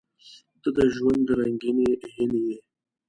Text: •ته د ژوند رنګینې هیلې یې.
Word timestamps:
•ته 0.61 0.69
د 0.77 0.79
ژوند 0.95 1.25
رنګینې 1.39 1.89
هیلې 2.13 2.41
یې. 2.47 2.57